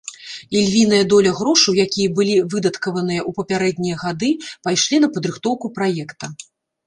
Ільвіная 0.59 1.01
доля 1.11 1.33
грошаў, 1.39 1.73
якія 1.85 2.07
былі 2.19 2.31
выдаткаваныя 2.53 3.21
ў 3.23 3.37
папярэднія 3.39 3.95
гады 4.05 4.29
пайшлі 4.69 4.97
на 5.03 5.11
падрыхтоўку 5.19 5.65
праекта. 5.77 6.25